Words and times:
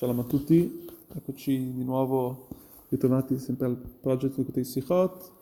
Shalom 0.00 0.20
a 0.20 0.24
tutti, 0.24 0.86
eccoci 1.12 1.74
di 1.74 1.84
nuovo 1.84 2.48
ritrovati 2.88 3.38
sempre 3.38 3.66
al 3.66 3.76
progetto 3.76 4.36
di 4.36 4.44
Kutei 4.44 4.64
Sichot, 4.64 5.32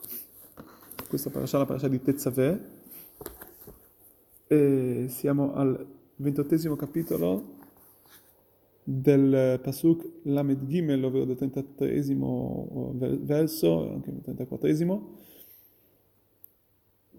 questa 1.08 1.31
è 1.31 1.33
la 1.58 1.65
parasha 1.65 1.87
di 1.87 2.03
Tetzaveh, 2.03 2.60
e 4.49 5.07
siamo 5.10 5.55
al 5.55 5.86
ventottesimo 6.17 6.75
capitolo 6.75 7.55
del 8.82 9.61
Pasuk 9.62 10.22
Lamed 10.22 10.66
Gimel, 10.66 11.04
ovvero 11.04 11.25
del 11.25 11.36
33esimo 11.36 12.96
verso, 13.20 13.93
anche 13.93 14.11
il 14.11 14.22
34esimo, 14.27 15.02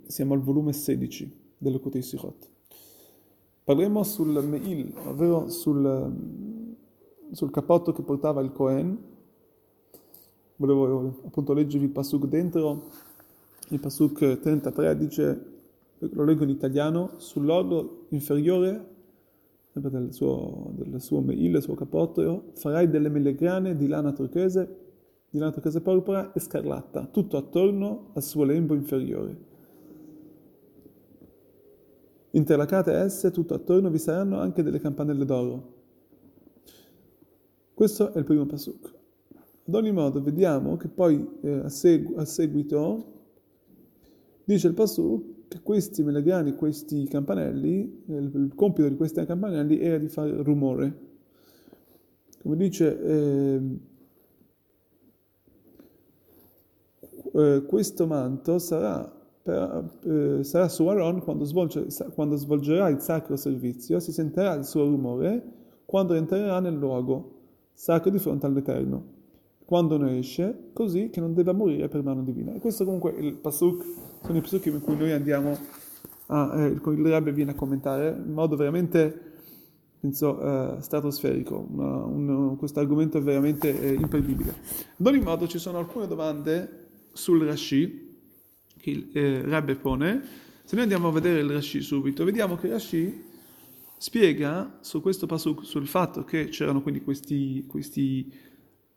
siamo 0.08 0.34
al 0.34 0.42
volume 0.42 0.74
16 0.74 1.54
del 1.58 1.80
Kutei 1.80 2.02
Sichot. 2.02 2.50
Parleremo 3.64 4.04
sul 4.04 4.44
Meil, 4.44 4.92
ovvero 5.06 5.48
sul 5.48 6.68
sul 7.32 7.52
cappotto 7.52 7.91
che 7.91 8.02
portava 8.02 8.41
il 8.41 8.52
Cohen. 8.52 8.97
Volevo 10.56 11.15
appunto 11.25 11.54
leggervi 11.54 11.86
il 11.86 11.92
Pasuk 11.92 12.25
dentro. 12.25 12.87
Il 13.70 13.79
Pasuk 13.79 14.39
33 14.39 14.97
dice, 14.97 15.46
lo 16.00 16.23
leggo 16.23 16.43
in 16.43 16.50
italiano, 16.50 17.14
sull'orlo 17.18 18.06
inferiore 18.10 18.97
del 19.73 20.11
suo, 20.11 20.71
del 20.73 21.00
suo 21.00 21.21
meil, 21.21 21.51
del 21.51 21.61
suo 21.61 21.75
cappotto, 21.75 22.51
farai 22.56 22.89
delle 22.89 23.10
melegrane 23.10 23.75
di 23.75 23.87
lana 23.87 24.11
turchese, 24.11 24.78
di 25.29 25.37
lana 25.37 25.51
turchese 25.51 25.82
porpora 25.82 26.34
e 26.34 26.39
scarlatta, 26.39 27.07
tutto 27.11 27.37
attorno 27.37 28.09
al 28.14 28.23
suo 28.23 28.43
lembo 28.43 28.73
inferiore. 28.73 29.48
Interlacate 32.31 32.92
esse, 32.92 33.31
tutto 33.31 33.53
attorno 33.53 33.89
vi 33.89 33.98
saranno 33.98 34.39
anche 34.39 34.64
delle 34.64 34.80
campanelle 34.80 35.25
d'oro 35.25 35.78
questo 37.80 38.11
è 38.11 38.17
il 38.17 38.25
primo 38.25 38.45
pasuk. 38.45 38.94
Ad 39.66 39.73
ogni 39.73 39.94
modo, 39.94 40.22
vediamo 40.22 40.75
che 40.75 40.90
poi 40.90 41.26
eh, 41.40 41.59
a, 41.59 41.70
segu- 41.70 42.17
a, 42.17 42.26
seguito 42.26 43.22
dice 44.44 44.67
il 44.67 44.73
pasuk 44.73 45.48
che 45.48 45.62
questi 45.62 46.04
melegrani, 46.04 46.56
questi 46.56 47.08
campanelli, 47.08 48.04
eh, 48.06 48.16
il, 48.17 48.31
il, 48.36 48.52
compito 48.54 48.89
di 48.89 48.98
questi 48.98 49.23
campanelli 49.26 49.80
era 49.80 49.98
di 49.98 50.09
fare 50.09 50.44
rumore. 50.44 51.00
Come 52.42 52.58
dice, 52.58 53.02
eh, 53.02 53.62
eh, 57.34 57.64
questo 57.66 58.08
manto 58.08 58.59
sarà, 58.59 59.09
per, 59.42 60.00
eh, 60.04 60.44
sarà 60.44 60.67
su 60.67 60.86
Aaron 60.86 61.22
quando, 61.22 61.45
svolge, 61.45 61.88
quando 62.14 62.36
svolgerà 62.36 62.89
il 62.89 63.00
sacro 63.00 63.38
servizio, 63.38 64.02
si 64.02 64.11
sentirà 64.11 64.54
il 64.56 64.66
suo 64.66 64.84
rumore 64.84 65.44
quando 65.86 66.14
entrerà 66.14 66.59
nel 66.59 66.76
luogo 66.76 67.38
sacro 67.80 68.10
di 68.10 68.20
fronte 68.20 68.46
all'Eterno. 68.46 69.18
Quando 69.64 69.98
ne 69.98 70.18
esce, 70.18 70.72
così 70.74 71.10
che 71.10 71.22
non 71.22 71.34
debba 71.34 71.54
morire 71.54 71.88
per 71.88 72.04
mano 72.04 72.24
divina. 72.24 72.54
E 72.54 72.60
questo 72.60 72.84
comunque 72.84 73.12
il 73.12 73.36
pasuk, 73.36 73.86
sono 74.22 74.38
i 74.38 74.42
pasuk 74.42 74.66
in 74.66 74.82
cui 74.82 74.98
noi 74.98 75.14
andiamo 75.14 75.58
a, 76.26 76.62
eh, 76.62 76.68
il 76.68 77.06
Rebbe 77.06 77.32
viene 77.32 77.52
a 77.52 77.56
commentare 77.56 78.10
in 78.10 78.34
modo 78.34 78.58
veramente, 78.58 79.18
penso, 79.98 80.42
eh, 80.42 80.82
stratosferico. 80.82 82.56
Questo 82.58 82.82
argomento 82.82 83.18
è 83.18 83.22
veramente 83.22 83.80
eh, 83.80 83.94
imperdibile. 83.94 84.56
Ad 84.98 85.06
ogni 85.06 85.22
modo 85.22 85.48
ci 85.48 85.58
sono 85.58 85.78
alcune 85.78 86.08
domande 86.08 86.88
sul 87.14 87.46
Rashi 87.46 88.18
che 88.78 88.90
il 88.90 89.10
eh, 89.14 89.42
Rebbe 89.44 89.76
pone. 89.76 90.22
Se 90.66 90.76
noi 90.76 90.84
andiamo 90.84 91.08
a 91.08 91.12
vedere 91.12 91.40
il 91.40 91.50
Rashi 91.50 91.80
subito, 91.80 92.26
vediamo 92.26 92.58
che 92.58 92.68
Rashi 92.68 93.28
spiega 94.00 94.78
su 94.80 95.02
questo 95.02 95.28
pasuk, 95.28 95.66
sul 95.66 95.86
fatto 95.86 96.23
che 96.23 96.47
c'erano 96.47 96.81
quindi 96.81 97.02
questi, 97.02 97.66
questi, 97.67 98.33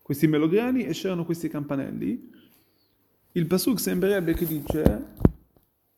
questi 0.01 0.27
melograni 0.27 0.85
e 0.85 0.93
c'erano 0.93 1.25
questi 1.25 1.49
campanelli, 1.49 2.31
il 3.33 3.45
pasuk 3.45 3.79
sembrerebbe 3.79 4.33
che 4.33 4.45
dice 4.45 5.07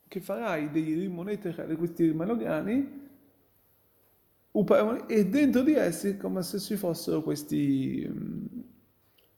che 0.07 0.19
farai 0.21 0.71
dei 0.71 0.95
rimonete 0.95 1.53
di 1.67 1.75
questi 1.75 2.11
melograni 2.13 3.03
e 5.07 5.27
dentro 5.27 5.61
di 5.61 5.73
essi 5.73 6.17
come 6.17 6.41
se 6.41 6.59
ci 6.59 6.75
fossero 6.75 7.21
questi, 7.21 8.09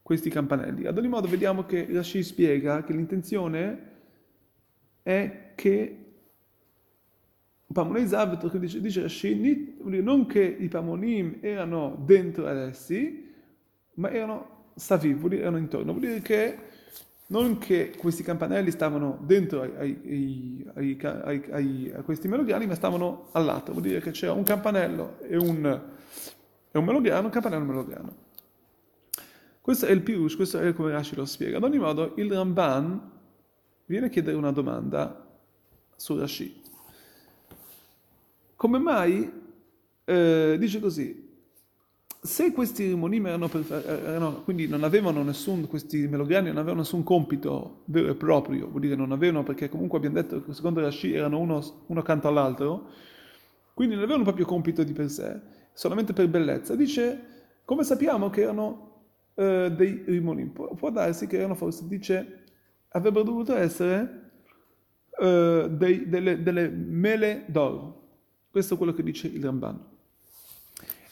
questi 0.02 0.30
campanelli. 0.30 0.86
Ad 0.86 0.98
ogni 0.98 1.10
modo 1.10 1.28
vediamo 1.28 1.66
che 1.66 1.88
Rashi 1.90 2.24
spiega 2.24 2.84
che 2.84 2.94
l'intenzione 2.94 3.96
è 5.04 5.52
che 5.56 6.07
Pamonei 7.78 8.08
Zav, 8.08 8.44
dice, 8.58 8.82
dice 8.82 9.04
Rashi, 9.04 9.76
non 9.84 10.26
che 10.26 10.42
i 10.42 10.68
Pamonim 10.68 11.38
erano 11.42 11.96
dentro 12.04 12.48
ad 12.48 12.58
essi, 12.58 13.32
ma 13.96 14.10
erano 14.10 14.72
Saviv, 14.74 15.18
vuol 15.18 15.30
dire 15.30 15.42
erano 15.44 15.58
intorno, 15.58 15.92
vuol 15.92 16.06
dire 16.06 16.22
che 16.22 16.58
non 17.28 17.60
che 17.60 17.94
questi 17.96 18.24
campanelli 18.24 18.72
stavano 18.72 19.20
dentro 19.22 19.62
ai, 19.62 20.66
ai, 20.74 20.98
ai, 21.52 21.92
a 21.96 22.02
questi 22.02 22.28
melodiani, 22.28 22.66
ma 22.66 22.74
stavano 22.74 23.28
al 23.34 23.46
lato, 23.46 23.74
vuol 23.74 23.84
dire 23.84 24.02
che 24.02 24.10
c'era 24.10 24.34
un 24.34 24.44
campanello 24.44 25.20
e 25.22 25.38
un, 25.38 25.82
e 26.72 26.78
un 26.80 26.84
melodiano, 26.84 27.26
un 27.28 27.32
campanello 27.32 27.62
e 27.62 27.68
un 27.68 27.76
melodiano. 27.76 28.16
Questo 29.62 29.86
è 29.86 29.92
il 29.92 30.02
Pirush, 30.02 30.36
questo 30.36 30.60
è 30.60 30.74
come 30.74 30.92
Rashi 30.92 31.16
lo 31.16 31.26
spiega. 31.26 31.58
Ad 31.58 31.64
ogni 31.64 31.78
modo, 31.78 32.14
il 32.16 32.32
Ramban 32.32 33.12
viene 33.86 34.08
a 34.08 34.10
chiedere 34.10 34.36
una 34.36 34.52
domanda 34.52 35.28
su 35.96 36.18
Rashi. 36.18 36.66
Come 38.58 38.80
mai 38.80 39.32
eh, 40.04 40.56
dice 40.58 40.80
così? 40.80 41.26
Se 42.20 42.52
questi 42.52 42.88
rimonim 42.88 43.28
erano, 43.28 43.48
per, 43.48 43.64
erano, 43.86 44.42
quindi 44.42 44.68
non 44.68 44.84
avevano 44.84 45.22
nessun, 45.22 45.68
questi 45.68 46.08
melograni 46.08 46.48
non 46.48 46.58
avevano 46.58 46.80
nessun 46.80 47.04
compito 47.04 47.84
vero 47.86 48.10
e 48.10 48.16
proprio, 48.16 48.68
vuol 48.68 48.82
dire 48.82 48.96
non 48.96 49.12
avevano, 49.12 49.44
perché 49.44 49.70
comunque 49.70 50.00
abbiamo 50.00 50.16
detto 50.16 50.44
che 50.44 50.54
secondo 50.54 50.82
Rashi 50.82 51.14
erano 51.14 51.38
uno, 51.38 51.84
uno 51.86 52.00
accanto 52.00 52.28
all'altro, 52.28 52.90
quindi 53.76 53.94
non 53.94 54.04
avevano 54.06 54.24
proprio 54.24 54.48
compito 54.48 54.84
di 54.84 54.92
per 54.92 55.12
sé, 55.12 55.40
solamente 55.74 56.14
per 56.14 56.28
bellezza. 56.28 56.76
Dice, 56.76 57.20
come 57.64 57.84
sappiamo 57.84 58.32
che 58.32 58.42
erano 58.42 59.04
eh, 59.36 59.72
dei 59.72 60.04
rimonim? 60.08 60.50
Può, 60.50 60.74
può, 60.74 60.90
darsi 60.90 61.28
che 61.28 61.38
erano 61.38 61.54
forse, 61.54 61.88
dice, 61.88 62.44
avrebbero 62.90 63.24
dovuto 63.24 63.56
essere 63.56 64.32
eh, 65.20 65.68
dei, 65.70 66.10
delle, 66.10 66.42
delle 66.42 66.70
mele 66.70 67.44
d'oro. 67.46 68.07
Questo 68.58 68.74
è 68.74 68.78
quello 68.78 68.94
che 68.96 69.04
dice 69.04 69.28
il 69.28 69.44
Ramban. 69.44 69.80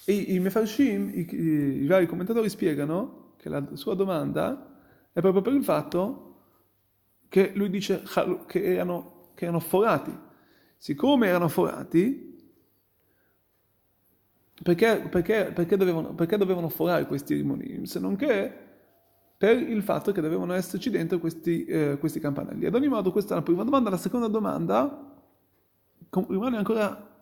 E 0.04 0.14
i 0.16 0.40
Mefarshim, 0.40 1.12
i, 1.14 1.36
i, 1.36 1.86
vari 1.86 2.08
commentatori 2.08 2.50
spiegano 2.50 3.34
che 3.38 3.50
la 3.50 3.64
sua 3.74 3.94
domanda 3.94 4.82
è 5.14 5.22
proprio 5.22 5.44
per 5.44 5.54
il 5.54 5.64
fatto 5.64 6.38
che 7.30 7.52
lui 7.54 7.70
dice 7.70 8.02
che 8.48 8.64
erano, 8.64 9.30
che 9.36 9.44
erano 9.44 9.60
forati. 9.60 10.12
Siccome 10.76 11.28
erano 11.28 11.48
forati, 11.48 12.36
perché, 14.64 15.08
perché, 15.08 15.52
perché, 15.54 15.78
dovevano, 15.78 16.16
perché 16.16 16.38
dovevano 16.38 16.70
forare 16.70 17.06
questi 17.06 17.36
rimonim? 17.36 17.84
Se 17.84 18.00
non 18.00 18.16
che 18.16 18.52
per 19.38 19.56
il 19.56 19.84
fatto 19.84 20.12
che 20.12 20.22
dovevano 20.22 20.54
esserci 20.54 20.90
dentro 20.90 21.20
questi, 21.20 21.64
eh, 21.66 21.98
questi 22.00 22.20
campanelli. 22.20 22.66
Ad 22.66 22.74
ogni 22.74 22.88
modo, 22.88 23.12
questa 23.12 23.36
è 23.36 23.38
la 23.38 23.44
prima 23.44 23.64
domanda. 23.64 23.92
La 23.92 23.98
seconda 23.98 24.30
domanda 24.30 25.14
rimane 26.10 26.58
ancora 26.58 27.14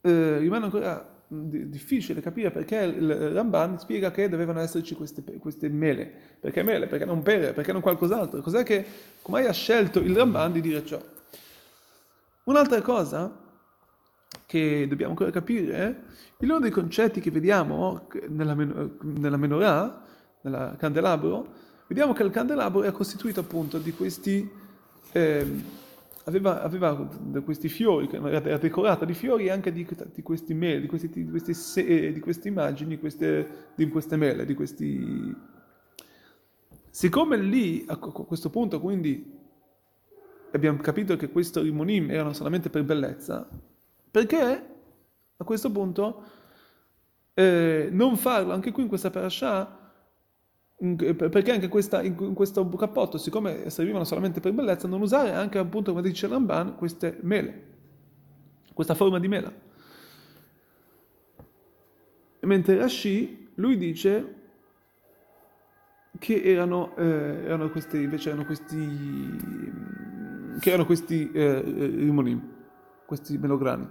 eh, 0.00 0.38
rimane 0.38 0.64
ancora 0.64 1.16
difficile 1.30 2.22
capire 2.22 2.50
perché 2.50 2.76
il 2.76 3.32
Ramban 3.32 3.78
spiega 3.78 4.10
che 4.10 4.30
dovevano 4.30 4.60
esserci 4.60 4.94
queste, 4.94 5.22
queste, 5.38 5.68
mele. 5.68 6.10
Perché 6.40 6.62
mele? 6.62 6.86
Perché 6.86 7.04
non 7.04 7.22
pere? 7.22 7.52
Perché 7.52 7.72
non 7.72 7.82
qualcos'altro? 7.82 8.40
Cos'è 8.40 8.62
che, 8.62 8.84
come 9.20 9.46
ha 9.46 9.52
scelto 9.52 10.00
il 10.00 10.16
Ramban 10.16 10.52
di 10.52 10.60
dire 10.60 10.84
ciò? 10.86 11.00
Un'altra 12.44 12.80
cosa 12.80 13.46
che 14.46 14.86
dobbiamo 14.88 15.10
ancora 15.10 15.30
capire 15.30 15.74
è 15.74 15.94
uno 16.38 16.58
dei 16.60 16.70
concetti 16.70 17.20
che 17.20 17.30
vediamo 17.30 18.08
nella, 18.28 18.54
nella 18.54 19.36
menorah, 19.36 20.02
nel 20.42 20.76
candelabro, 20.78 21.46
vediamo 21.88 22.14
che 22.14 22.22
il 22.22 22.30
candelabro 22.30 22.82
è 22.82 22.92
costituito 22.92 23.40
appunto 23.40 23.78
di 23.78 23.92
questi... 23.92 24.50
Eh, 25.12 25.86
aveva, 26.28 26.62
aveva 26.62 27.08
questi 27.42 27.68
fiori, 27.68 28.08
era 28.12 28.58
decorata 28.58 29.04
di 29.04 29.14
fiori 29.14 29.46
e 29.46 29.50
anche 29.50 29.72
di, 29.72 29.86
di 30.12 30.22
questi 30.22 30.52
mele, 30.52 30.82
di, 30.82 30.86
questi, 30.86 31.08
di, 31.08 31.30
questi 31.30 31.54
se, 31.54 31.80
eh, 31.80 32.12
di 32.12 32.20
queste 32.20 32.48
immagini, 32.48 32.98
queste, 32.98 33.70
di 33.74 33.88
queste 33.88 34.16
mele, 34.16 34.44
di 34.44 34.54
questi... 34.54 35.34
Siccome 36.90 37.36
lì, 37.36 37.84
a 37.88 37.96
questo 37.96 38.50
punto, 38.50 38.80
quindi, 38.80 39.36
abbiamo 40.52 40.78
capito 40.78 41.16
che 41.16 41.30
questi 41.30 41.60
rimonim 41.60 42.10
erano 42.10 42.32
solamente 42.32 42.70
per 42.70 42.84
bellezza, 42.84 43.48
perché 44.10 44.66
a 45.36 45.44
questo 45.44 45.70
punto 45.70 46.22
eh, 47.34 47.88
non 47.90 48.16
farlo 48.16 48.52
anche 48.52 48.72
qui 48.72 48.82
in 48.82 48.88
questa 48.88 49.10
parasha 49.10 49.77
perché 50.78 51.50
anche 51.50 51.66
questa, 51.66 52.02
in 52.02 52.34
questo 52.34 52.68
cappotto, 52.68 53.18
siccome 53.18 53.68
servivano 53.68 54.04
solamente 54.04 54.38
per 54.38 54.52
bellezza, 54.52 54.86
non 54.86 55.00
usare 55.00 55.32
anche 55.32 55.58
appunto, 55.58 55.90
come 55.90 56.02
dice 56.02 56.28
Ramban, 56.28 56.76
queste 56.76 57.18
mele, 57.22 57.64
questa 58.72 58.94
forma 58.94 59.18
di 59.18 59.26
mela. 59.26 59.52
Mentre 62.40 62.76
Rashi 62.76 63.48
lui 63.56 63.76
dice 63.76 64.34
che 66.20 66.42
erano, 66.42 66.96
eh, 66.96 67.04
erano 67.04 67.70
questi, 67.70 68.00
invece 68.00 68.28
erano 68.28 68.44
questi, 68.44 68.76
che 70.60 70.68
erano 70.68 70.86
questi 70.86 71.32
eh, 71.32 71.60
rimonim, 71.60 72.40
questi 73.04 73.36
melograni. 73.36 73.88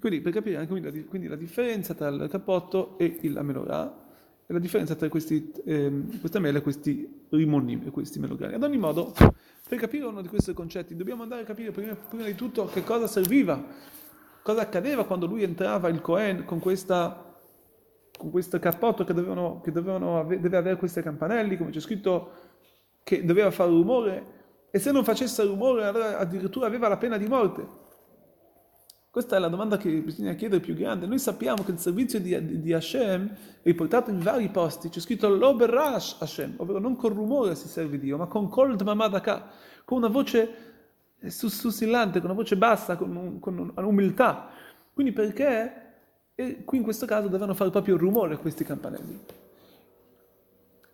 Quindi 0.00 0.22
per 0.22 0.32
capire 0.32 0.56
anche 0.56 0.70
quindi 0.70 0.90
la, 0.90 1.04
quindi 1.08 1.28
la 1.28 1.36
differenza 1.36 1.92
tra 1.92 2.08
il 2.08 2.26
cappotto 2.30 2.96
e 2.98 3.18
il 3.20 3.38
menorah 3.42 4.00
la 4.52 4.58
differenza 4.58 4.94
tra 4.94 5.08
questi, 5.08 5.52
eh, 5.64 6.02
questa 6.20 6.38
mela 6.38 6.58
e 6.58 6.62
questi 6.62 7.26
rimonim 7.30 7.82
e 7.86 7.90
questi 7.90 8.18
melograni. 8.18 8.54
Ad 8.54 8.62
ogni 8.62 8.78
modo, 8.78 9.12
per 9.68 9.78
capire 9.78 10.04
uno 10.04 10.22
di 10.22 10.28
questi 10.28 10.52
concetti 10.52 10.96
dobbiamo 10.96 11.22
andare 11.22 11.42
a 11.42 11.44
capire 11.44 11.70
prima, 11.70 11.94
prima 11.94 12.24
di 12.24 12.34
tutto 12.34 12.66
che 12.66 12.84
cosa 12.84 13.06
serviva, 13.06 13.62
cosa 14.42 14.60
accadeva 14.60 15.04
quando 15.04 15.26
lui 15.26 15.42
entrava 15.42 15.88
il 15.88 16.00
Cohen 16.00 16.44
con 16.44 16.58
questa 16.58 17.30
con 18.22 18.30
questo 18.30 18.60
cappotto 18.60 19.02
che, 19.02 19.14
dovevano, 19.14 19.60
che 19.62 19.72
dovevano 19.72 20.20
ave, 20.20 20.38
deve 20.38 20.56
avere 20.56 20.76
questi 20.76 21.02
campanelli, 21.02 21.56
come 21.56 21.70
c'è 21.70 21.80
scritto 21.80 22.30
che 23.02 23.24
doveva 23.24 23.50
fare 23.50 23.70
rumore, 23.70 24.26
e 24.70 24.78
se 24.78 24.92
non 24.92 25.02
facesse 25.02 25.42
rumore 25.42 25.84
allora 25.84 26.18
addirittura 26.18 26.66
aveva 26.66 26.86
la 26.86 26.98
pena 26.98 27.16
di 27.16 27.26
morte. 27.26 27.80
Questa 29.12 29.36
è 29.36 29.38
la 29.38 29.48
domanda 29.48 29.76
che 29.76 29.90
bisogna 29.90 30.32
chiedere 30.32 30.62
più 30.62 30.74
grande. 30.74 31.04
Noi 31.04 31.18
sappiamo 31.18 31.62
che 31.64 31.72
il 31.72 31.78
servizio 31.78 32.18
di, 32.18 32.62
di, 32.62 32.72
Hashem 32.72 33.28
è 33.28 33.36
riportato 33.64 34.08
in 34.08 34.18
vari 34.20 34.48
posti, 34.48 34.88
c'è 34.88 35.00
scritto 35.00 35.28
l'oberash 35.28 36.16
Hashem, 36.18 36.54
ovvero 36.56 36.78
non 36.78 36.96
con 36.96 37.12
rumore 37.12 37.54
si 37.54 37.68
serve 37.68 37.98
Dio, 37.98 38.16
ma 38.16 38.24
con 38.24 38.48
kol 38.48 38.74
dmamadaka, 38.74 39.50
con 39.84 39.98
una 39.98 40.08
voce 40.08 40.48
sussillante, 41.26 42.20
con 42.20 42.30
una 42.30 42.38
voce 42.38 42.56
bassa, 42.56 42.96
con, 42.96 43.36
con 43.38 43.72
un'umiltà. 43.76 44.48
Quindi 44.94 45.12
perché 45.12 45.82
e 46.34 46.64
qui 46.64 46.78
in 46.78 46.82
questo 46.82 47.04
caso 47.04 47.28
devono 47.28 47.52
fare 47.52 47.68
proprio 47.68 47.98
rumore 47.98 48.38
questi 48.38 48.64
campanelli. 48.64 49.24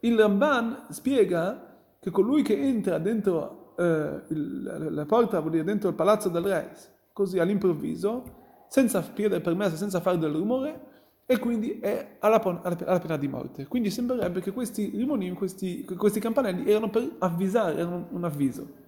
Il 0.00 0.18
Ramban 0.18 0.86
spiega 0.90 1.76
che 2.00 2.10
colui 2.10 2.42
che 2.42 2.58
entra 2.58 2.98
dentro 2.98 3.74
eh, 3.76 4.22
il, 4.30 4.88
la 4.90 5.04
porta, 5.04 5.38
vuol 5.38 5.52
dire 5.52 5.62
dentro 5.62 5.88
il 5.88 5.94
palazzo 5.94 6.28
del 6.28 6.42
re, 6.42 6.74
così 7.18 7.40
all'improvviso, 7.40 8.22
senza 8.68 9.02
chiedere 9.12 9.40
permesso, 9.40 9.74
senza 9.74 9.98
fare 9.98 10.18
del 10.18 10.30
rumore, 10.30 10.86
e 11.26 11.36
quindi 11.40 11.80
è 11.80 12.16
alla, 12.20 12.38
pena 12.38 13.16
di 13.16 13.26
morte. 13.26 13.66
Quindi 13.66 13.90
sembrerebbe 13.90 14.40
che 14.40 14.52
questi 14.52 14.90
rimonim, 14.94 15.34
questi, 15.34 15.84
questi 15.84 16.20
campanelli 16.20 16.70
erano 16.70 16.90
per 16.90 17.16
avvisare, 17.18 17.74
erano 17.74 18.06
un 18.12 18.22
avviso. 18.22 18.86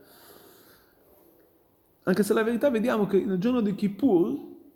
Anche 2.05 2.23
se 2.23 2.33
la 2.33 2.45
verità 2.45 2.71
vediamo 2.71 3.07
che 3.07 3.19
nel 3.19 3.39
giorno 3.39 3.61
di 3.61 3.75
Kippur 3.75 4.29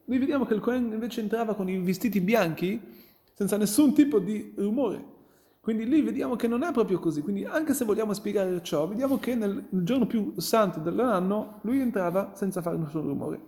noi 0.05 0.19
vediamo 0.19 0.45
che 0.45 0.55
il 0.55 0.61
Cohen 0.61 0.91
invece 0.93 1.21
entrava 1.21 1.55
con 1.55 1.69
i 1.69 1.79
vestiti 1.79 2.21
bianchi 2.21 2.81
senza 3.33 3.57
nessun 3.57 3.95
tipo 3.95 4.19
di 4.19 4.53
rumore. 4.57 5.13
Quindi 5.65 5.87
lì 5.89 6.03
vediamo 6.03 6.37
che 6.37 6.47
non 6.47 6.63
è 6.63 6.73
proprio 6.73 6.99
così. 6.99 7.23
Quindi 7.23 7.47
anche 7.47 7.73
se 7.73 7.87
vogliamo 7.87 8.13
spiegare 8.13 8.63
ciò, 8.63 8.87
vediamo 8.87 9.19
che 9.19 9.35
nel, 9.35 9.65
nel 9.71 9.83
giorno 9.83 10.07
più 10.07 10.35
santo 10.37 10.79
dell'anno 10.79 11.61
lui 11.63 11.81
entrava 11.81 12.33
senza 12.35 12.61
fare 12.61 12.77
nessun 12.77 13.01
rumore. 13.01 13.41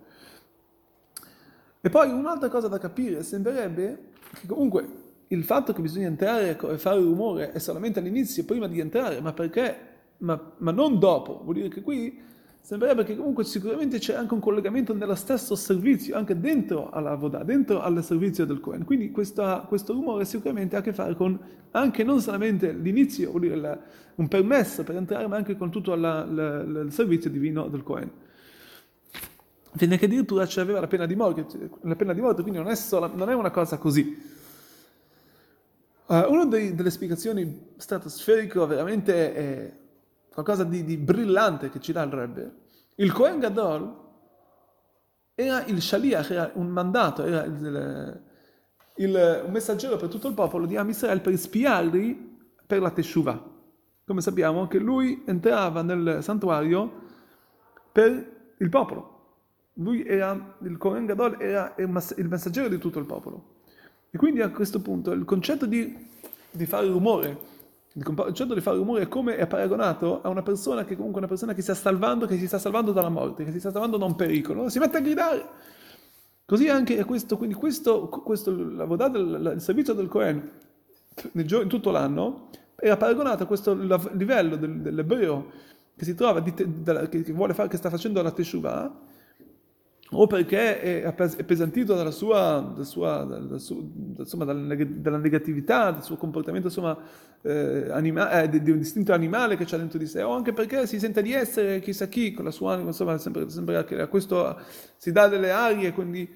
E 1.79 1.89
poi 1.91 2.09
un'altra 2.09 2.49
cosa 2.49 2.67
da 2.67 2.79
capire, 2.79 3.21
sembrerebbe 3.21 4.13
che 4.33 4.47
comunque 4.47 4.87
il 5.27 5.43
fatto 5.43 5.73
che 5.73 5.81
bisogna 5.81 6.07
entrare 6.07 6.57
e 6.59 6.77
fare 6.79 6.99
rumore 6.99 7.51
è 7.51 7.59
solamente 7.59 7.99
all'inizio, 7.99 8.45
prima 8.45 8.67
di 8.67 8.79
entrare, 8.79 9.21
ma 9.21 9.31
perché? 9.31 9.77
Ma, 10.17 10.53
ma 10.57 10.71
non 10.71 10.97
dopo. 10.97 11.41
Vuol 11.43 11.53
dire 11.53 11.67
che 11.67 11.83
qui 11.83 12.19
sembrerebbe 12.67 13.05
che 13.05 13.15
comunque 13.15 13.45
sicuramente 13.45 13.97
c'è 13.97 14.13
anche 14.13 14.33
un 14.33 14.41
collegamento 14.41 14.93
nello 14.93 15.15
stesso 15.15 15.55
servizio, 15.55 16.17
anche 16.17 16.37
dentro 16.37 16.89
alla 16.89 17.15
Vodà, 17.15 17.41
dentro 17.43 17.79
al 17.79 18.03
servizio 18.03 18.45
del 18.45 18.59
Cohen. 18.59 18.83
Quindi 18.83 19.09
questa, 19.09 19.63
questo 19.65 19.93
rumore 19.93 20.25
sicuramente 20.25 20.75
ha 20.75 20.79
a 20.79 20.81
che 20.81 20.91
fare 20.91 21.15
con 21.15 21.39
anche 21.71 22.03
non 22.03 22.19
solamente 22.19 22.73
l'inizio, 22.73 23.29
vuol 23.29 23.43
dire 23.43 23.55
la, 23.55 23.79
un 24.15 24.27
permesso 24.27 24.83
per 24.83 24.97
entrare, 24.97 25.27
ma 25.27 25.37
anche 25.37 25.55
con 25.55 25.71
tutto 25.71 25.95
la, 25.95 26.25
la, 26.25 26.59
il 26.59 26.91
servizio 26.91 27.29
divino 27.29 27.69
del 27.69 27.83
Cohen. 27.83 28.11
Fino 29.73 29.95
che 29.95 30.03
addirittura 30.03 30.45
ci 30.45 30.59
aveva 30.59 30.81
la 30.81 30.87
pena 30.87 31.05
di 31.05 31.15
morte, 31.15 31.69
la 31.83 31.95
pena 31.95 32.11
di 32.11 32.19
morte 32.19 32.41
quindi 32.41 32.59
non 32.59 32.69
è, 32.69 32.75
solo, 32.75 33.09
non 33.15 33.29
è 33.29 33.33
una 33.33 33.49
cosa 33.49 33.77
così. 33.77 34.35
Uh, 36.07 36.25
una 36.27 36.45
delle 36.45 36.89
spiegazioni 36.89 37.67
stratosferiche 37.77 38.59
veramente 38.65 39.33
è 39.33 39.73
qualcosa 40.37 40.65
di, 40.65 40.83
di 40.83 40.97
brillante 40.97 41.71
che 41.71 41.79
ci 41.79 41.91
dà 41.91 42.03
il 42.03 42.11
Rebbe. 42.11 42.55
Il 42.97 43.11
Kohen 43.11 43.39
Gadol 43.39 43.91
era 45.33 45.65
il 45.65 45.81
Shaliach, 45.81 46.29
era 46.29 46.51
un 46.53 46.67
mandato, 46.67 47.23
era 47.23 47.43
il, 47.43 48.21
il, 48.97 49.43
un 49.45 49.51
messaggero 49.51 49.97
per 49.97 50.09
tutto 50.09 50.27
il 50.27 50.35
popolo 50.35 50.67
di 50.67 50.77
Am 50.77 50.89
Israel 50.89 51.21
per 51.21 51.35
spiarli 51.35 52.37
per 52.67 52.81
la 52.81 52.91
Teshuvah. 52.91 53.43
Come 54.05 54.21
sappiamo 54.21 54.67
che 54.67 54.77
lui 54.77 55.23
entrava 55.25 55.81
nel 55.81 56.19
santuario 56.21 57.01
per 57.91 58.53
il 58.59 58.69
popolo. 58.69 59.15
Lui 59.73 60.05
era, 60.05 60.55
il 60.61 60.77
Kohen 60.77 61.07
Gadol 61.07 61.37
era 61.41 61.73
il 61.77 62.27
messaggero 62.27 62.67
di 62.67 62.77
tutto 62.77 62.99
il 62.99 63.05
popolo. 63.05 63.55
E 64.11 64.19
quindi 64.19 64.41
a 64.41 64.51
questo 64.51 64.81
punto 64.81 65.13
il 65.13 65.25
concetto 65.25 65.65
di, 65.65 66.07
di 66.51 66.65
fare 66.67 66.87
rumore 66.87 67.55
il 67.97 68.03
concetto 68.03 68.53
di 68.53 68.61
fare 68.61 68.77
rumore 68.77 69.01
è 69.01 69.07
come 69.07 69.37
è 69.37 69.47
paragonato 69.47 70.21
a 70.21 70.29
una 70.29 70.43
persona 70.43 70.85
che 70.85 70.95
comunque 70.95 71.15
è 71.15 71.23
una 71.23 71.27
persona 71.27 71.53
che 71.53 71.61
si 71.61 71.73
sta 71.73 71.89
salvando, 71.89 72.27
che 72.27 72.37
si 72.37 72.45
sta 72.45 72.59
salvando 72.59 72.91
dalla 72.91 73.09
morte, 73.09 73.43
che 73.43 73.51
si 73.51 73.59
sta 73.59 73.71
salvando 73.71 73.97
da 73.97 74.05
un 74.05 74.15
pericolo, 74.15 74.69
si 74.69 74.77
mette 74.77 74.97
a 74.97 74.99
gridare. 74.99 75.45
Così 76.45 76.69
anche 76.69 77.03
questo, 77.05 77.37
quindi 77.37 77.55
questo, 77.55 78.07
questo 78.07 78.51
il 78.51 79.55
servizio 79.57 79.93
del 79.93 80.07
Cohen 80.07 80.49
in 81.33 81.67
tutto 81.67 81.89
l'anno 81.89 82.49
era 82.75 82.97
paragonato 82.97 83.43
a 83.43 83.45
questo 83.47 83.73
livello 83.73 84.55
dell'ebreo 84.55 85.51
che 85.97 86.05
si 86.05 86.13
trova, 86.13 86.43
che, 86.43 87.33
vuole 87.33 87.55
fare, 87.55 87.67
che 87.67 87.77
sta 87.77 87.89
facendo 87.89 88.21
la 88.21 88.29
Teshuvah, 88.29 88.95
o 90.11 90.25
perché 90.25 90.79
è 90.79 91.05
appesantito 91.05 91.93
dalla 91.93 92.11
sua, 92.11 92.65
dalla, 92.73 92.85
sua, 92.85 93.23
dalla, 93.23 93.57
sua, 93.57 93.83
insomma, 94.17 94.45
dalla 94.45 95.17
negatività, 95.17 95.91
del 95.91 96.03
suo 96.03 96.15
comportamento 96.15 96.67
insomma, 96.67 96.97
eh, 97.41 97.89
anima, 97.91 98.41
eh, 98.41 98.49
di, 98.49 98.71
un 98.71 98.79
istinto 98.79 99.11
animale 99.11 99.57
che 99.57 99.65
c'è 99.65 99.77
dentro 99.77 99.99
di 99.99 100.07
sé, 100.07 100.23
o 100.23 100.33
anche 100.33 100.53
perché 100.53 100.87
si 100.87 100.97
sente 100.97 101.21
di 101.21 101.33
essere 101.33 101.81
chissà 101.81 102.07
chi, 102.07 102.31
con 102.31 102.45
la 102.45 102.51
sua 102.51 102.73
anima, 102.73 102.89
insomma, 102.89 103.17
sembra, 103.17 103.49
sembra 103.49 103.83
che 103.83 103.99
a 103.99 104.07
questo 104.07 104.57
si 104.95 105.11
dà 105.11 105.27
delle 105.27 105.51
arie, 105.51 105.91
quindi, 105.91 106.29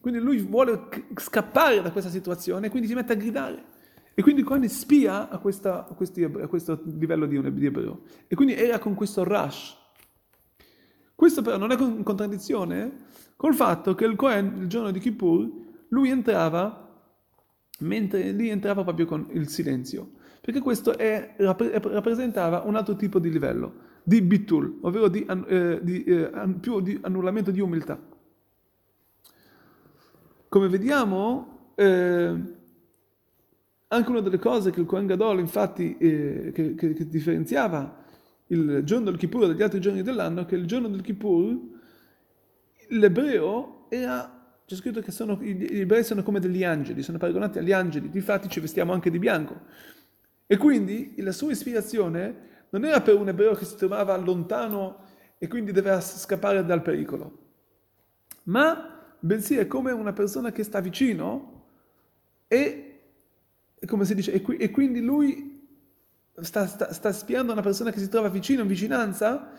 quindi 0.00 0.20
lui 0.20 0.38
vuole 0.38 0.88
scappare 1.16 1.82
da 1.82 1.90
questa 1.90 2.10
situazione, 2.10 2.70
quindi 2.70 2.86
si 2.86 2.94
mette 2.94 3.14
a 3.14 3.16
gridare. 3.16 3.64
E 4.14 4.22
quindi 4.22 4.42
Cohen 4.42 4.68
spia 4.68 5.30
a, 5.30 5.38
questa, 5.38 5.86
a, 5.88 5.94
questi, 5.94 6.22
a 6.22 6.46
questo 6.46 6.80
livello 6.84 7.26
di, 7.26 7.40
di 7.54 7.66
ebreo. 7.66 8.02
E 8.28 8.34
quindi 8.34 8.54
era 8.54 8.78
con 8.78 8.94
questo 8.94 9.24
rush, 9.24 9.78
questo 11.20 11.42
però 11.42 11.58
non 11.58 11.70
è 11.70 11.78
in 11.78 12.02
contraddizione 12.02 12.92
col 13.36 13.54
fatto 13.54 13.94
che 13.94 14.06
il 14.06 14.16
Cohen, 14.16 14.54
il 14.62 14.68
giorno 14.68 14.90
di 14.90 14.98
Kippur, 15.00 15.50
lui 15.88 16.08
entrava, 16.08 16.88
mentre 17.80 18.32
lì 18.32 18.48
entrava 18.48 18.84
proprio 18.84 19.04
con 19.04 19.26
il 19.32 19.46
silenzio, 19.46 20.12
perché 20.40 20.60
questo 20.60 20.96
è, 20.96 21.34
rappresentava 21.36 22.62
un 22.62 22.74
altro 22.74 22.96
tipo 22.96 23.18
di 23.18 23.30
livello, 23.30 23.74
di 24.02 24.22
bitul, 24.22 24.78
ovvero 24.80 25.08
di, 25.08 25.26
eh, 25.26 25.80
di, 25.82 26.04
eh, 26.04 26.30
più 26.58 26.80
di 26.80 26.98
annullamento 27.02 27.50
di 27.50 27.60
umiltà. 27.60 28.00
Come 30.48 30.68
vediamo, 30.68 31.72
eh, 31.74 32.34
anche 33.88 34.10
una 34.10 34.20
delle 34.20 34.38
cose 34.38 34.70
che 34.70 34.80
il 34.80 34.86
Kohen 34.86 35.04
Gadol, 35.04 35.38
infatti, 35.38 35.98
eh, 35.98 36.50
che, 36.54 36.74
che, 36.74 36.94
che 36.94 37.06
differenziava 37.06 37.99
il 38.50 38.82
giorno 38.84 39.06
del 39.06 39.16
Kippur 39.16 39.46
dagli 39.46 39.62
altri 39.62 39.80
giorni 39.80 40.02
dell'anno, 40.02 40.44
che 40.44 40.56
il 40.56 40.66
giorno 40.66 40.88
del 40.88 41.02
Kippur 41.02 41.56
l'ebreo 42.88 43.86
era, 43.88 44.58
c'è 44.66 44.74
scritto 44.74 45.00
che 45.00 45.12
sono, 45.12 45.40
gli 45.40 45.80
ebrei 45.80 46.02
sono 46.02 46.22
come 46.22 46.40
degli 46.40 46.64
angeli, 46.64 47.02
sono 47.02 47.18
paragonati 47.18 47.58
agli 47.58 47.72
angeli, 47.72 48.10
difatti 48.10 48.48
ci 48.48 48.60
vestiamo 48.60 48.92
anche 48.92 49.10
di 49.10 49.18
bianco. 49.18 49.60
E 50.46 50.56
quindi 50.56 51.14
la 51.18 51.32
sua 51.32 51.52
ispirazione 51.52 52.48
non 52.70 52.84
era 52.84 53.00
per 53.00 53.14
un 53.14 53.28
ebreo 53.28 53.54
che 53.54 53.64
si 53.64 53.76
trovava 53.76 54.16
lontano 54.16 55.04
e 55.38 55.46
quindi 55.46 55.70
doveva 55.70 56.00
scappare 56.00 56.64
dal 56.64 56.82
pericolo, 56.82 57.38
ma 58.44 59.14
bensì 59.20 59.56
è 59.56 59.66
come 59.68 59.92
una 59.92 60.12
persona 60.12 60.50
che 60.50 60.64
sta 60.64 60.80
vicino 60.80 61.66
e, 62.48 63.00
come 63.86 64.04
si 64.04 64.14
dice, 64.16 64.32
e 64.32 64.70
quindi 64.70 65.00
lui 65.00 65.49
sta, 66.42 66.66
sta, 66.66 66.92
sta, 66.92 67.12
spiando 67.12 67.52
una 67.52 67.62
persona 67.62 67.90
che 67.90 67.98
si 67.98 68.08
trova 68.08 68.28
vicino, 68.28 68.62
in 68.62 68.68
vicinanza, 68.68 69.52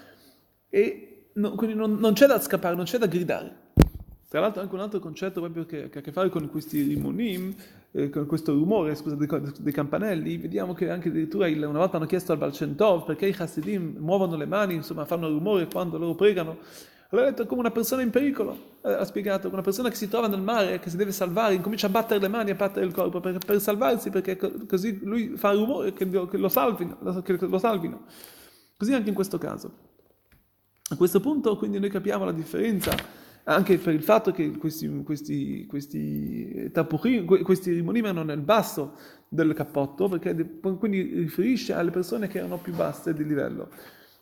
e 0.70 1.30
no, 1.34 1.52
quindi 1.56 1.76
non, 1.76 1.96
non, 1.96 2.14
c'è 2.14 2.28
da 2.28 2.40
scappare, 2.40 2.76
non 2.76 2.86
c'è 2.86 2.98
da 2.98 3.08
gridare. 3.08 3.60
Tra 4.28 4.40
l'altro 4.40 4.62
anche 4.62 4.74
un 4.74 4.80
altro 4.80 5.00
concetto 5.00 5.42
proprio 5.42 5.66
che, 5.66 5.90
che 5.90 5.98
ha 5.98 6.00
a 6.00 6.04
che 6.04 6.12
fare 6.14 6.30
con 6.30 6.50
questi 6.50 6.82
rimonim, 6.84 7.54
eh, 7.92 8.10
con 8.10 8.26
questo 8.26 8.54
rumore 8.54 8.96
scusa, 8.96 9.16
dei, 9.16 9.28
dei, 9.60 9.74
campanelli, 9.74 10.38
vediamo 10.38 10.74
che 10.74 10.90
anche 10.90 11.10
addirittura 11.10 11.48
il, 11.48 11.62
una 11.62 11.80
volta 11.80 11.98
hanno 11.98 12.06
chiesto 12.06 12.32
al 12.32 12.38
Balcentov 12.38 13.04
perché 13.06 13.28
i 13.28 13.36
Hasidim 13.38 13.98
muovono 14.00 14.38
le 14.38 14.46
mani, 14.46 14.76
insomma 14.76 15.04
fanno 15.04 15.28
rumore 15.28 15.68
quando 15.68 15.98
loro 15.98 16.16
pregano. 16.16 16.60
Allora 17.12 17.28
ha 17.28 17.32
detto 17.32 17.46
come 17.46 17.60
una 17.60 17.72
persona 17.72 18.04
in 18.04 18.10
pericolo, 18.10 18.78
eh, 18.84 18.94
ha 18.94 19.04
spiegato, 19.04 19.50
una 19.50 19.62
persona 19.62 19.90
che 19.90 19.96
si 19.96 20.08
trova 20.08 20.28
nel 20.28 20.42
mare, 20.42 20.80
che 20.80 20.90
si 20.90 20.96
deve 20.96 21.12
salvare, 21.12 21.56
incomincia 21.56 21.88
a 21.88 21.90
battere 21.90 22.22
le 22.22 22.30
mani, 22.30 22.52
a 22.52 22.56
battere 22.56 22.86
il 22.86 22.94
corpo 22.94 23.20
per, 23.20 23.38
per 23.38 23.60
salvarsi, 23.60 24.10
perché 24.10 24.38
così 24.66 24.98
lui 25.04 25.36
fa 25.36 25.52
rumore 25.52 25.92
che, 25.92 26.10
che, 26.10 26.38
lo 26.38 26.48
salvino, 26.48 26.98
che 27.22 27.38
lo 27.38 27.58
salvino. 27.58 28.06
Così 28.78 28.94
anche 28.94 29.10
in 29.10 29.16
questo 29.16 29.38
caso. 29.38 29.90
A 30.90 30.96
questo 30.96 31.20
punto 31.20 31.58
quindi 31.58 31.80
noi 31.80 31.90
capiamo 31.90 32.24
la 32.24 32.32
differenza 32.32 32.96
anche 33.44 33.78
per 33.78 33.94
il 33.94 34.04
fatto 34.04 34.32
che 34.32 34.52
questi, 34.52 34.88
questi, 35.04 35.66
questi, 35.66 36.70
tapurim, 36.72 37.26
questi 37.44 37.74
rimanevano 37.74 38.24
nel 38.24 38.40
basso 38.40 38.96
del 39.28 39.54
cappotto, 39.54 40.08
perché 40.08 40.60
quindi 40.62 41.02
riferisce 41.02 41.74
alle 41.74 41.92
persone 41.92 42.28
che 42.28 42.38
erano 42.38 42.58
più 42.58 42.74
basse 42.74 43.14
di 43.14 43.26
livello. 43.26 43.70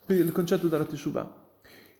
Quindi 0.05 0.23
il 0.23 0.31
concetto 0.31 0.67
della 0.67 0.85
Teshuvah. 0.85 1.48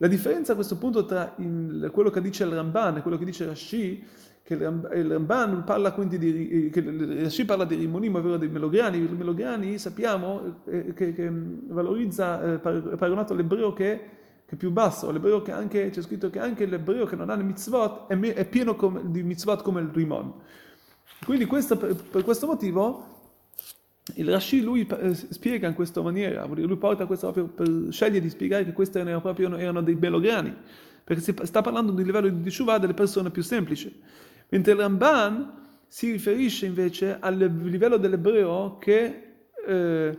La 0.02 0.08
differenza 0.08 0.54
a 0.54 0.56
questo 0.56 0.78
punto 0.78 1.06
tra 1.06 1.34
il, 1.40 1.90
quello 1.92 2.10
che 2.10 2.22
dice 2.22 2.46
il 2.46 2.52
Ramban 2.52 2.98
e 2.98 3.02
quello 3.02 3.18
che 3.18 3.26
dice 3.26 3.46
Rashi, 3.46 4.02
che 4.42 4.54
il 4.54 5.10
Ramban 5.10 5.66
parla 5.66 5.92
quindi 5.92 6.18
di, 6.18 6.70
che 6.72 6.82
Rashi 7.22 7.44
parla 7.44 7.66
di 7.66 7.76
rimonim, 7.76 8.16
ovvero 8.16 8.38
dei 8.38 8.48
melograni, 8.48 8.98
i 8.98 9.10
melograni 9.12 9.78
sappiamo 9.78 10.62
eh, 10.68 10.94
che, 10.94 11.12
che, 11.12 11.30
valorizza, 11.30 12.54
eh, 12.54 12.58
paragonato 12.60 13.34
all'ebreo 13.34 13.74
che, 13.74 14.00
che, 14.46 14.56
è 14.56 14.58
più 14.58 14.72
basso, 14.72 15.12
l'ebreo 15.12 15.42
che 15.42 15.52
anche, 15.52 15.90
c'è 15.90 16.02
scritto 16.02 16.30
che 16.30 16.40
anche 16.40 16.66
l'ebreo 16.66 17.06
che 17.06 17.18
non 17.18 17.30
ha 17.30 17.36
le 17.36 17.44
mitzvot 17.44 18.08
è, 18.08 18.46
pieno 18.46 18.78
di 19.04 19.22
mitzvot 19.22 19.62
come 19.62 19.82
il 19.82 19.90
rimon. 19.92 20.34
Quindi 21.26 21.44
questo, 21.44 21.76
per 21.76 22.24
questo 22.24 22.46
motivo 22.46 23.19
il 24.16 24.30
Rashi 24.30 24.62
lui 24.62 24.86
eh, 24.88 25.14
spiega 25.14 25.68
in 25.68 25.74
questa 25.74 26.02
maniera, 26.02 26.46
lui 26.46 26.78
porta 26.78 27.06
questo 27.06 27.32
proprio 27.32 27.54
per 27.54 27.92
scegliere 27.92 28.22
di 28.22 28.30
spiegare 28.30 28.66
che 28.66 28.74
questi 28.74 28.98
erano, 28.98 29.22
proprio, 29.22 29.56
erano 29.58 29.82
dei 29.82 29.96
melograni, 29.96 30.56
perché 31.04 31.34
sta 31.46 31.62
parlando 31.62 31.92
di 31.92 32.02
un 32.02 32.06
livello 32.06 32.30
di 32.30 32.42
Teshuvah 32.42 32.78
delle 32.78 32.94
persone 32.94 33.30
più 33.32 33.42
semplici. 33.42 34.02
Mentre 34.50 34.74
il 34.74 34.80
Ramban 34.80 35.54
si 35.88 36.12
riferisce 36.12 36.66
invece 36.66 37.18
al 37.20 37.38
livello 37.38 37.98
dell'ebreo 37.98 38.78
che 38.78 39.24
eh, 39.68 40.18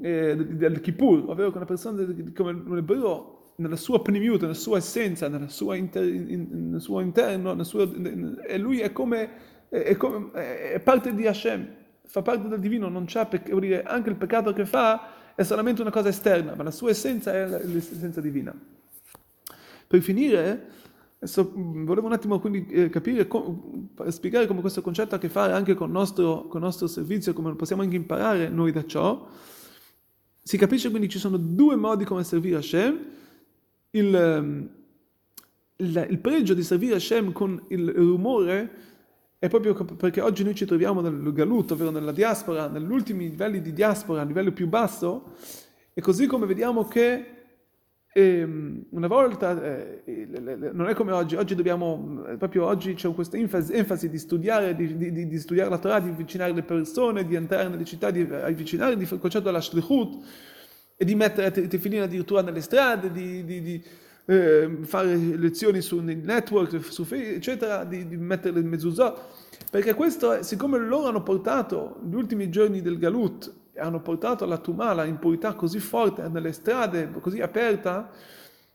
eh, 0.00 0.36
del 0.36 0.80
Kippur, 0.80 1.24
ovvero 1.28 1.50
che 1.50 1.56
una 1.56 1.66
persona 1.66 2.04
come 2.34 2.50
un 2.50 2.76
ebreo 2.76 3.52
nella 3.56 3.76
sua 3.76 4.02
pnimiut, 4.02 4.42
nella 4.42 4.54
sua 4.54 4.78
essenza, 4.78 5.28
nella 5.28 5.48
sua 5.48 5.76
inter, 5.76 6.04
in, 6.04 6.70
nel 6.70 6.80
suo 6.80 7.00
interno, 7.00 7.54
nel 7.54 7.64
suo, 7.64 7.88
e 8.44 8.58
lui 8.58 8.80
è 8.80 8.92
come, 8.92 9.30
è, 9.68 9.96
come, 9.96 10.30
è 10.32 10.80
parte 10.80 11.14
di 11.14 11.26
Hashem 11.26 11.77
fa 12.08 12.22
parte 12.22 12.48
del 12.48 12.58
divino, 12.58 12.88
non 12.88 13.04
c'ha, 13.06 13.28
vuol 13.48 13.60
dire, 13.60 13.82
anche 13.82 14.08
il 14.08 14.16
peccato 14.16 14.54
che 14.54 14.64
fa 14.64 15.34
è 15.34 15.42
solamente 15.42 15.82
una 15.82 15.90
cosa 15.90 16.08
esterna, 16.08 16.54
ma 16.54 16.62
la 16.62 16.70
sua 16.70 16.90
essenza 16.90 17.32
è 17.32 17.46
l'essenza 17.66 18.22
divina. 18.22 18.52
Per 19.86 20.00
finire, 20.00 20.68
volevo 21.20 22.06
un 22.06 22.12
attimo 22.12 22.40
quindi 22.40 22.66
eh, 22.68 22.88
capire, 22.88 23.26
com, 23.28 23.88
spiegare 24.08 24.46
come 24.46 24.62
questo 24.62 24.80
concetto 24.80 25.14
ha 25.14 25.18
a 25.18 25.20
che 25.20 25.28
fare 25.28 25.52
anche 25.52 25.74
con 25.74 25.88
il 25.88 25.92
nostro, 25.92 26.46
con 26.48 26.60
il 26.60 26.66
nostro 26.66 26.86
servizio, 26.86 27.34
come 27.34 27.54
possiamo 27.54 27.82
anche 27.82 27.96
imparare 27.96 28.48
noi 28.48 28.72
da 28.72 28.86
ciò. 28.86 29.28
Si 30.42 30.56
capisce 30.56 30.88
quindi 30.88 31.10
ci 31.10 31.18
sono 31.18 31.36
due 31.36 31.76
modi 31.76 32.04
come 32.04 32.24
servire 32.24 32.56
Hashem. 32.56 33.06
Il, 33.90 34.14
ehm, 34.14 34.68
il, 35.76 36.06
il 36.08 36.18
pregio 36.18 36.54
di 36.54 36.62
servire 36.62 36.94
Hashem 36.94 37.32
con 37.32 37.62
il 37.68 37.90
rumore 37.90 38.86
è 39.38 39.48
proprio 39.48 39.72
perché 39.74 40.20
oggi 40.20 40.42
noi 40.42 40.54
ci 40.56 40.64
troviamo 40.64 41.00
nel 41.00 41.32
galut, 41.32 41.70
ovvero 41.70 41.90
nella 41.90 42.10
diaspora, 42.10 42.66
negli 42.68 42.90
ultimi 42.90 43.30
livelli 43.30 43.60
di 43.60 43.72
diaspora, 43.72 44.22
a 44.22 44.24
livello 44.24 44.52
più 44.52 44.66
basso, 44.66 45.34
e 45.94 46.00
così 46.00 46.26
come 46.26 46.46
vediamo 46.46 46.86
che 46.86 47.36
eh, 48.12 48.42
una 48.90 49.06
volta, 49.06 49.62
eh, 49.62 50.02
non 50.72 50.88
è 50.88 50.94
come 50.94 51.12
oggi, 51.12 51.36
oggi 51.36 51.54
dobbiamo, 51.54 52.24
eh, 52.26 52.36
proprio 52.36 52.66
oggi 52.66 52.94
c'è 52.94 53.12
questa 53.14 53.36
enfasi, 53.36 53.74
enfasi 53.74 54.10
di, 54.10 54.18
studiare, 54.18 54.74
di, 54.74 54.96
di, 54.96 55.28
di, 55.28 55.38
studiare 55.38 55.70
la 55.70 55.78
Torah, 55.78 56.00
di 56.00 56.08
avvicinare 56.08 56.52
le 56.52 56.64
persone, 56.64 57.24
di 57.24 57.36
entrare 57.36 57.68
nelle 57.68 57.84
città, 57.84 58.10
di 58.10 58.22
avvicinare 58.22 58.94
il 58.94 59.18
concetto 59.20 59.44
della 59.44 59.60
shlichut, 59.60 60.24
e 60.96 61.04
di 61.04 61.14
mettere 61.14 61.52
tefilina 61.52 62.04
addirittura 62.04 62.42
nelle 62.42 62.60
strade, 62.60 63.12
di 63.12 63.84
eh, 64.30 64.80
fare 64.82 65.16
lezioni 65.16 65.80
su 65.80 66.00
network, 66.00 66.84
su 66.84 67.04
Facebook, 67.04 67.36
eccetera, 67.36 67.84
di, 67.84 68.06
di 68.06 68.16
metterle 68.18 68.60
in 68.60 68.68
mezzuzot, 68.68 69.20
perché 69.70 69.94
questo, 69.94 70.42
siccome 70.42 70.76
loro 70.76 71.08
hanno 71.08 71.22
portato 71.22 71.98
gli 72.06 72.14
ultimi 72.14 72.50
giorni 72.50 72.82
del 72.82 72.98
Galut, 72.98 73.50
hanno 73.78 74.02
portato 74.02 74.44
la 74.44 74.58
Tumà, 74.58 74.92
la 74.92 75.04
impurità 75.04 75.54
così 75.54 75.78
forte 75.78 76.28
nelle 76.28 76.52
strade, 76.52 77.10
così 77.20 77.40
aperta, 77.40 78.10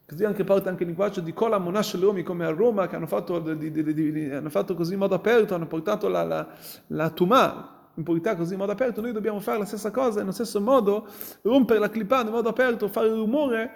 così 0.08 0.24
anche 0.24 0.44
porta 0.44 0.70
anche 0.70 0.82
il 0.82 0.88
linguaggio 0.90 1.22
di 1.22 1.34
Kola 1.34 1.60
Monash 1.60 2.00
Romi 2.00 2.24
come 2.24 2.46
a 2.46 2.50
Roma, 2.50 2.88
che 2.88 2.96
hanno 2.96 3.06
fatto, 3.06 3.38
di, 3.40 3.70
di, 3.70 3.94
di, 3.94 4.30
hanno 4.32 4.50
fatto 4.50 4.74
così 4.74 4.94
in 4.94 5.00
modo 5.00 5.14
aperto, 5.14 5.54
hanno 5.54 5.68
portato 5.68 6.08
la, 6.08 6.24
la, 6.24 6.48
la 6.88 7.10
Tumà, 7.12 7.90
impurità 7.94 8.36
così 8.36 8.54
in 8.54 8.60
modo 8.60 8.72
aperto, 8.72 9.02
noi 9.02 9.12
dobbiamo 9.12 9.40
fare 9.40 9.60
la 9.60 9.66
stessa 9.66 9.92
cosa, 9.92 10.22
nello 10.22 10.32
stesso 10.32 10.60
modo, 10.60 11.08
rompere 11.44 11.78
la 11.80 11.92
clippa 11.92 12.22
in 12.22 12.30
modo 12.30 12.50
aperto, 12.50 12.88
fare 12.88 13.10
rumore, 13.10 13.72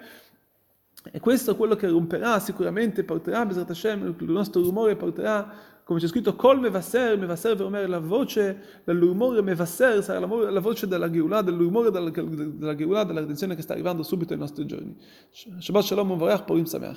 e 1.10 1.20
questo 1.20 1.52
è 1.52 1.56
quello 1.56 1.76
che 1.76 1.88
romperà, 1.88 2.38
sicuramente 2.40 3.04
porterà, 3.04 3.46
Besrat 3.46 3.70
Hashem, 3.70 4.16
il 4.18 4.30
nostro 4.30 4.62
rumore 4.62 4.96
porterà, 4.96 5.76
come 5.84 6.00
c'è 6.00 6.06
scritto, 6.06 6.34
Kol 6.36 6.60
Mevasser, 6.60 7.16
Mevasser 7.16 7.56
per 7.56 7.88
la 7.88 7.98
voce 7.98 8.80
dell'umore 8.84 9.40
Mevasser, 9.40 10.02
sarà 10.02 10.18
la, 10.18 10.60
voce 10.60 10.86
della 10.86 11.08
Geulah, 11.08 11.40
dell'umore 11.40 11.90
della, 11.90 12.10
della 12.10 12.74
Geulah, 12.74 13.04
della 13.04 13.20
redenzione 13.20 13.54
che 13.54 13.62
sta 13.62 13.72
arrivando 13.72 14.02
subito 14.02 14.32
ai 14.32 14.38
nostri 14.38 14.66
giorni. 14.66 14.94
Shabbat 15.30 15.82
Shalom, 15.82 16.10
Uvarech, 16.10 16.44
Purim 16.44 16.64
Sameach. 16.64 16.96